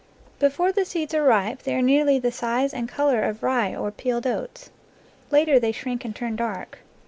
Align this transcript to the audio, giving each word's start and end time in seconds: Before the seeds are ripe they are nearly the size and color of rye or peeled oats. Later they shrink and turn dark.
Before 0.39 0.71
the 0.71 0.83
seeds 0.83 1.13
are 1.13 1.21
ripe 1.23 1.61
they 1.61 1.75
are 1.75 1.81
nearly 1.83 2.17
the 2.17 2.31
size 2.31 2.73
and 2.73 2.89
color 2.89 3.21
of 3.23 3.43
rye 3.43 3.75
or 3.75 3.91
peeled 3.91 4.25
oats. 4.25 4.71
Later 5.29 5.59
they 5.59 5.71
shrink 5.71 6.03
and 6.03 6.15
turn 6.15 6.35
dark. 6.35 6.79